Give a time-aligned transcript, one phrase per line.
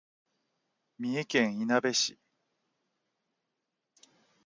[0.97, 2.17] 三重県いなべ市